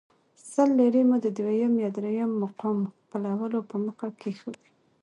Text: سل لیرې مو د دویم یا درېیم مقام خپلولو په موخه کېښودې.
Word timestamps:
سل 0.51 0.69
لیرې 0.77 1.01
مو 1.09 1.17
د 1.25 1.27
دویم 1.37 1.73
یا 1.83 1.89
درېیم 1.97 2.31
مقام 2.43 2.77
خپلولو 3.01 3.59
په 3.69 3.75
موخه 3.83 4.07
کېښودې. 4.21 4.67